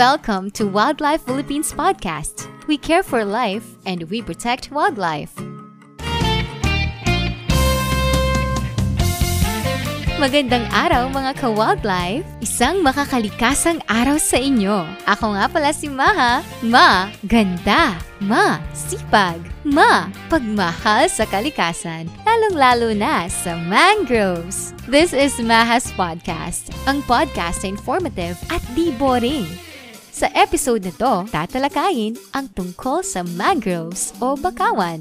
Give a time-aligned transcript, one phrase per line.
[0.00, 2.48] Welcome to Wildlife Philippines podcast.
[2.66, 5.36] We care for life and we protect wildlife.
[10.20, 12.28] Magandang araw mga ka-wildlife!
[12.44, 14.84] Isang makakalikasang araw sa inyo.
[15.08, 16.44] Ako nga pala si Maha.
[16.60, 17.96] Ma, ganda.
[18.20, 19.40] Ma, sipag.
[19.64, 22.04] Ma, pagmahal sa kalikasan.
[22.28, 24.76] Lalong-lalo na sa mangroves.
[24.84, 26.68] This is Maha's Podcast.
[26.84, 29.48] Ang podcast na informative at di boring.
[30.12, 35.00] Sa episode na to, tatalakayin ang tungkol sa mangroves o bakawan.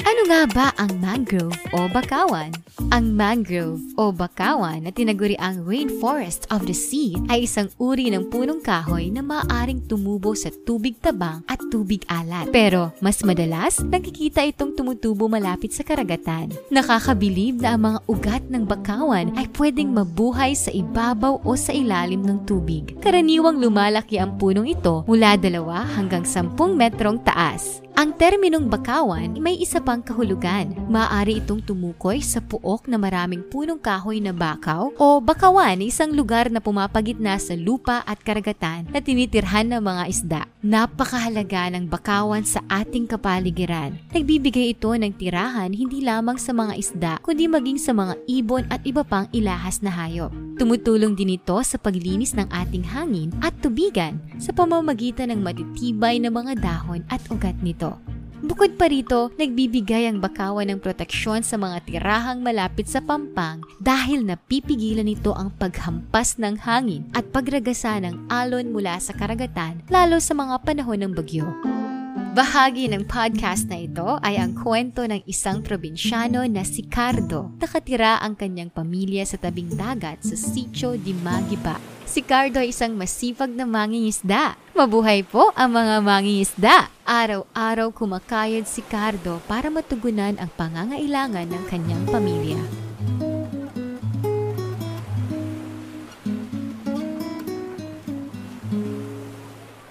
[0.00, 2.48] Ano nga ba ang mangrove o bakawan?
[2.88, 8.32] Ang mangrove o bakawan na tinaguri ang rainforest of the sea ay isang uri ng
[8.32, 12.48] punong kahoy na maaaring tumubo sa tubig tabang at tubig alat.
[12.48, 16.48] Pero mas madalas, nakikita itong tumutubo malapit sa karagatan.
[16.72, 22.24] Nakakabilib na ang mga ugat ng bakawan ay pwedeng mabuhay sa ibabaw o sa ilalim
[22.24, 22.96] ng tubig.
[23.04, 27.84] Karaniwang lumalaki ang punong ito mula dalawa hanggang 10 metrong taas.
[28.00, 30.72] Ang terminong bakawan may isa pang kahulugan.
[30.88, 36.48] Maaari itong tumukoy sa puok na maraming punong kahoy na bakaw o bakawan isang lugar
[36.48, 40.40] na pumapagitna sa lupa at karagatan na tinitirhan ng mga isda.
[40.64, 43.92] Napakahalaga ng bakawan sa ating kapaligiran.
[44.16, 48.80] Nagbibigay ito ng tirahan hindi lamang sa mga isda kundi maging sa mga ibon at
[48.88, 50.32] iba pang ilahas na hayop.
[50.56, 56.32] Tumutulong din ito sa paglinis ng ating hangin at tubigan sa pamamagitan ng matitibay na
[56.32, 57.89] mga dahon at ugat nito.
[58.40, 64.24] Bukod pa rito, nagbibigay ang bakawan ng proteksyon sa mga tirahang malapit sa pampang dahil
[64.24, 70.32] napipigilan nito ang paghampas ng hangin at pagragasa ng alon mula sa karagatan lalo sa
[70.32, 71.44] mga panahon ng bagyo.
[72.30, 77.50] Bahagi ng podcast na ito ay ang kwento ng isang probinsyano na si Cardo.
[77.58, 81.74] Nakatira ang kanyang pamilya sa tabing dagat sa Sitio di Magiba.
[82.06, 84.54] Si Cardo ay isang masipag na mangingisda.
[84.78, 86.86] Mabuhay po ang mga mangingisda!
[87.02, 92.62] Araw-araw kumakayod si Cardo para matugunan ang pangangailangan ng kanyang pamilya.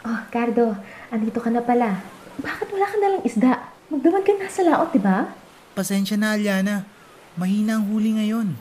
[0.08, 0.80] Oh, Cardo,
[1.12, 2.19] andito ka na pala.
[2.40, 3.68] Bakit wala ka nalang isda?
[3.92, 5.28] Magdamag ka na sa laot, di ba?
[5.76, 6.88] Pasensya na, Aliana.
[7.36, 8.56] Mahina ang huli ngayon.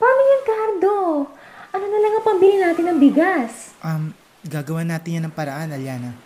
[0.00, 0.96] Paano yan, Cardo?
[1.76, 3.76] Ano na lang ang pambili natin ng bigas?
[3.84, 4.16] Um,
[4.48, 6.16] gagawa natin yan ng paraan, Aliana.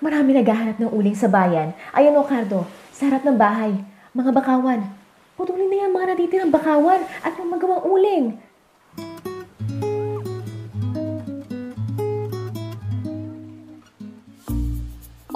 [0.00, 1.76] Marami naghahanap ng uling sa bayan.
[1.92, 2.64] Ayan o, Cardo,
[2.94, 3.76] sa harap ng bahay.
[4.16, 4.80] Mga bakawan.
[5.36, 8.24] Putulin na yan mga natitirang bakawan at yung magawang uling.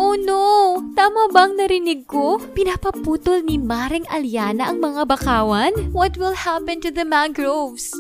[0.01, 0.81] Oh no!
[0.97, 2.41] Tama bang narinig ko?
[2.57, 5.93] Pinapaputol ni Maring Aliana ang mga bakawan?
[5.93, 7.93] What will happen to the mangroves?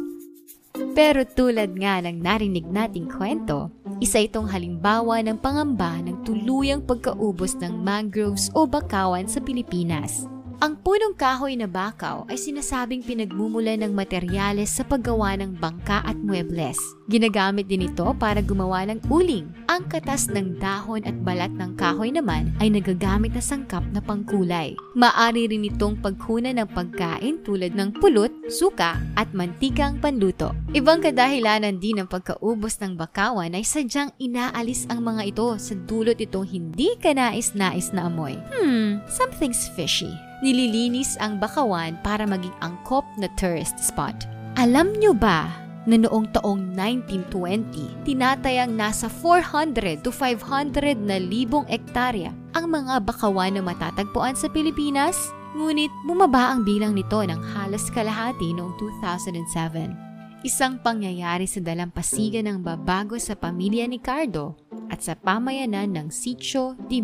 [0.97, 3.69] Pero tulad nga ng narinig nating kwento,
[4.00, 10.31] isa itong halimbawa ng pangamba ng tuluyang pagkaubos ng mangroves o bakawan sa Pilipinas.
[10.62, 16.14] Ang punong kahoy na bakaw ay sinasabing pinagmumula ng materyales sa paggawa ng bangka at
[16.14, 16.78] muebles.
[17.10, 19.50] Ginagamit din ito para gumawa ng uling.
[19.66, 24.78] Ang katas ng dahon at balat ng kahoy naman ay nagagamit na sangkap na pangkulay.
[24.94, 30.54] Maari rin itong pagkunan ng pagkain tulad ng pulot, suka at mantikang panluto.
[30.78, 36.22] Ibang kadahilanan din ng pagkaubos ng bakawan ay sadyang inaalis ang mga ito sa dulot
[36.22, 38.38] itong hindi kanais-nais na amoy.
[38.54, 44.26] Hmm, something's fishy nililinis ang bakawan para maging angkop na tourist spot.
[44.58, 45.48] Alam nyo ba
[45.86, 53.56] na noong taong 1920, tinatayang nasa 400 to 500 na libong ektarya ang mga bakawan
[53.56, 55.16] na matatagpuan sa Pilipinas?
[55.53, 60.42] Ngunit bumaba ang bilang nito ng halos kalahati noong 2007.
[60.42, 64.59] Isang pangyayari sa dalampasigan ng babago sa pamilya ni Cardo
[64.91, 66.98] at sa pamayanan ng Sitio di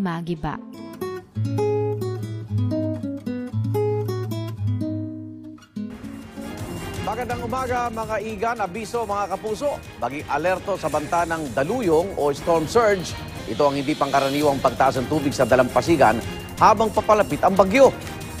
[7.09, 9.81] Magandang umaga mga igan, abiso mga kapuso.
[9.97, 13.17] Maging alerto sa banta ng daluyong o storm surge.
[13.49, 16.21] Ito ang hindi pangkaraniwang pagtaas ng tubig sa dalampasigan
[16.61, 17.89] habang papalapit ang bagyo.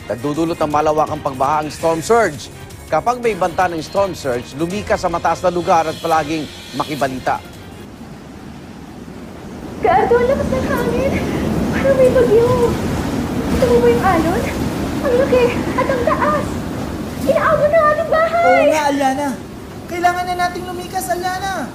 [0.05, 2.53] Nagdudulot ng malawakang pagbaha ang storm surge.
[2.93, 6.45] Kapag may banta ng storm surge, lumika sa mataas na lugar at palaging
[6.77, 7.41] makibalita.
[9.81, 11.11] Cardo, ang lakas ng hangin!
[11.73, 12.47] Parang may bagyo!
[13.49, 14.41] Ito mo yung alon?
[15.01, 16.45] Ang laki at ang taas!
[17.25, 17.78] Inaabot bahay!
[18.39, 19.35] Oo nga, Aliana.
[19.91, 21.67] Kailangan na nating lumikas, Aliana.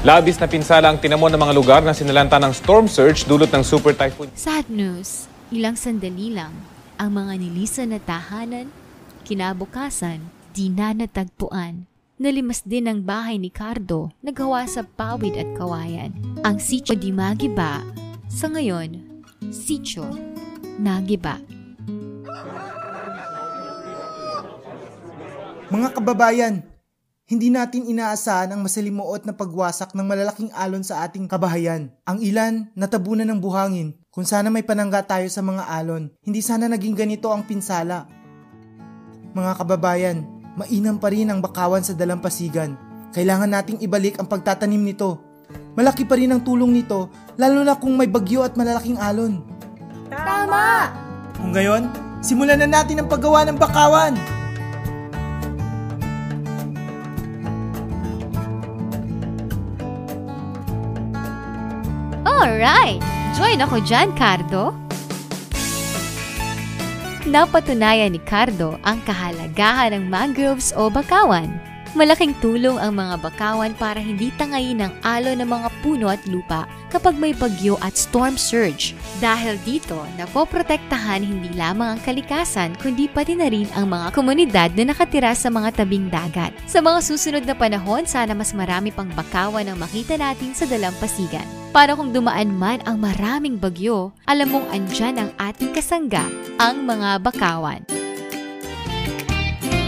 [0.00, 3.60] Labis na pinsala ang tinamo ng mga lugar na sinalanta ng storm surge dulot ng
[3.60, 4.32] super typhoon.
[4.32, 6.56] Sad news, ilang sandali lang,
[6.96, 8.79] ang mga nilisan na tahanan
[9.24, 10.20] kinabukasan,
[10.52, 11.86] di na natagpuan.
[12.20, 16.12] Nalimas din ang bahay ni Cardo na gawa sa pawid at kawayan.
[16.44, 17.80] Ang sitio di magiba,
[18.28, 19.00] sa ngayon,
[19.48, 20.04] sitio
[20.76, 21.40] nagiba.
[25.70, 26.66] Mga kababayan,
[27.30, 31.94] hindi natin inaasahan ang masalimuot na pagwasak ng malalaking alon sa ating kabahayan.
[32.02, 33.94] Ang ilan, natabunan ng buhangin.
[34.10, 38.10] Kung sana may panangga tayo sa mga alon, hindi sana naging ganito ang pinsala.
[39.30, 40.26] Mga kababayan,
[40.58, 42.74] mainam pa rin ang bakawan sa dalampasigan.
[43.14, 45.22] Kailangan nating ibalik ang pagtatanim nito.
[45.78, 47.06] Malaki pa rin ang tulong nito,
[47.38, 49.38] lalo na kung may bagyo at malalaking alon.
[50.10, 50.90] Tama!
[51.38, 51.86] Kung gayon,
[52.18, 54.18] simulan na natin ang paggawa ng bakawan!
[62.26, 62.98] Alright!
[63.38, 64.89] Join ako dyan, Cardo!
[67.30, 71.46] Napatunayan ni Cardo ang kahalagahan ng mangroves o bakawan.
[71.94, 76.66] Malaking tulong ang mga bakawan para hindi tangayin ng alo ng mga puno at lupa
[76.90, 78.98] kapag may bagyo at storm surge.
[79.22, 84.90] Dahil dito, napoprotektahan hindi lamang ang kalikasan kundi pati na rin ang mga komunidad na
[84.90, 86.50] nakatira sa mga tabing dagat.
[86.66, 91.59] Sa mga susunod na panahon, sana mas marami pang bakawan ang makita natin sa dalampasigan.
[91.70, 96.26] Para kung dumaan man ang maraming bagyo, alam mong andyan ang ating kasangga,
[96.58, 97.86] ang mga bakawan.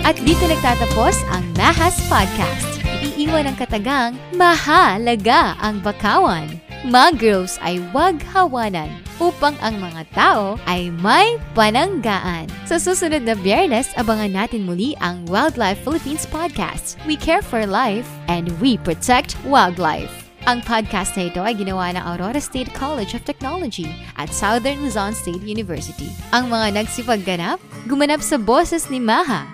[0.07, 2.79] At dito nagtatapos ang Mahas Podcast.
[3.03, 6.47] Iiwan ang katagang Mahalaga ang Bakawan.
[6.87, 12.47] Mangroves ay wag hawanan upang ang mga tao ay may pananggaan.
[12.67, 16.95] Sa susunod na biyernes, abangan natin muli ang Wildlife Philippines Podcast.
[17.11, 20.22] We care for life and we protect wildlife.
[20.43, 23.87] Ang podcast na ito ay ginawa ng Aurora State College of Technology
[24.19, 26.11] at Southern Luzon State University.
[26.35, 29.47] Ang mga nagsipagganap, gumanap sa boses ni Maha,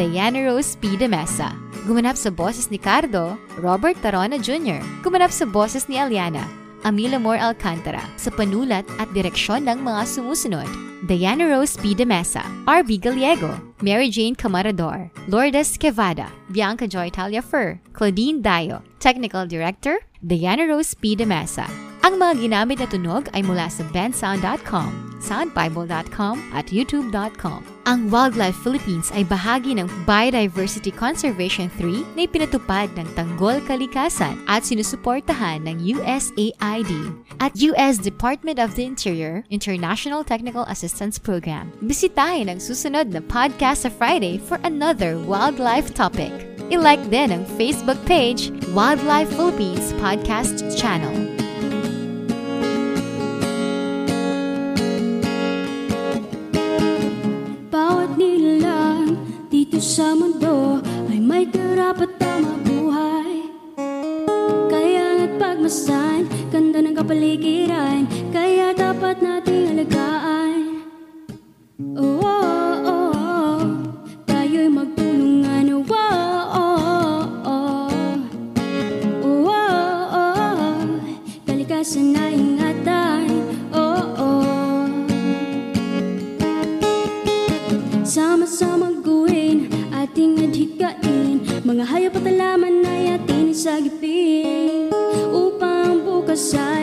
[0.00, 0.96] Diana Rose P.
[0.96, 1.52] De Mesa.
[1.84, 4.80] Gumanap sa boses ni Cardo, Robert Tarona Jr.
[5.04, 6.48] Gumanap sa boses ni Aliana,
[6.88, 8.00] Amila Moore Alcantara.
[8.16, 10.68] Sa panulat at direksyon ng mga sumusunod,
[11.04, 11.92] Diana Rose P.
[11.92, 12.96] De Mesa, R.B.
[12.96, 13.52] Gallego,
[13.84, 21.16] Mary Jane Camarador, Lourdes Quevada, Bianca Joy Taliafer, Claudine Dayo, Technical Director, Diana Rose P.
[21.16, 21.64] De Mesa.
[22.00, 27.60] Ang mga ginamit na tunog ay mula sa bensound.com, soundbible.com at youtube.com.
[27.84, 34.64] Ang Wildlife Philippines ay bahagi ng Biodiversity Conservation 3 na ipinatupad ng Tanggol Kalikasan at
[34.64, 36.92] sinusuportahan ng USAID
[37.44, 41.68] at US Department of the Interior International Technical Assistance Program.
[41.84, 46.49] Bisitahin ang susunod na podcast sa Friday for another wildlife topic.
[46.70, 51.10] I-like din ang Facebook page Wildlife Philippines Podcast Channel.
[57.74, 59.18] Bawat nilalang
[59.50, 60.78] dito sa mundo
[61.10, 63.50] ay may karapat na mabuhay
[64.70, 70.09] Kaya nga't pagmasan, ganda ng kapaligiran Kaya dapat nating alagaan
[88.10, 91.46] Sama-sama gawin, ating adhikain.
[91.62, 94.90] Mga hayop at alaman ay ating isagipin
[95.30, 96.79] Upang bukas ay